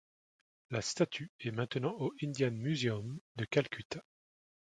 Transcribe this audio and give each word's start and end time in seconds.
La 0.71 0.81
statue 0.81 1.29
est 1.41 1.51
maintenant 1.51 1.95
au 1.99 2.11
Indian 2.23 2.49
Museum 2.49 3.19
de 3.35 3.45
Calcutta. 3.45 4.03